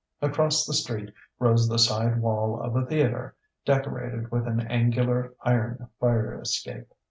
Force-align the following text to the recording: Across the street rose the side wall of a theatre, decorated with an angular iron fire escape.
Across 0.19 0.65
the 0.65 0.73
street 0.73 1.13
rose 1.37 1.69
the 1.69 1.77
side 1.77 2.23
wall 2.23 2.59
of 2.59 2.75
a 2.75 2.87
theatre, 2.87 3.35
decorated 3.65 4.31
with 4.31 4.47
an 4.47 4.61
angular 4.61 5.35
iron 5.43 5.89
fire 5.99 6.41
escape. 6.41 6.91